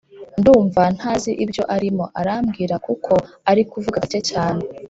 [0.39, 3.11] Ndumva ntazi ibyo arimo arambwira kuko
[3.49, 4.61] arikuvuga gake cyane